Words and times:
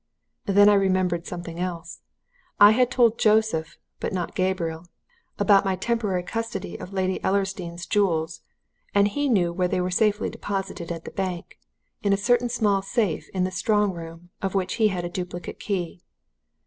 Then 0.47 0.67
I 0.67 0.73
remembered 0.73 1.27
something 1.27 1.59
else. 1.59 1.99
I 2.59 2.71
had 2.71 2.89
told 2.89 3.19
Joseph 3.19 3.77
but 3.99 4.11
not 4.11 4.33
Gabriel 4.33 4.85
about 5.37 5.63
my 5.63 5.75
temporary 5.75 6.23
custody 6.23 6.75
of 6.75 6.91
Lady 6.91 7.19
Ellersdeane's 7.23 7.85
jewels, 7.85 8.41
and 8.95 9.09
he 9.09 9.29
knew 9.29 9.53
where 9.53 9.67
they 9.67 9.79
were 9.79 9.91
safely 9.91 10.31
deposited 10.31 10.91
at 10.91 11.05
the 11.05 11.11
bank 11.11 11.59
in 12.01 12.13
a 12.13 12.17
certain 12.17 12.49
small 12.49 12.81
safe 12.81 13.29
in 13.29 13.43
the 13.43 13.51
strong 13.51 13.93
room, 13.93 14.31
of 14.41 14.55
which 14.55 14.73
he 14.81 14.87
had 14.87 15.05
a 15.05 15.07
duplicate 15.07 15.59
key. 15.59 16.01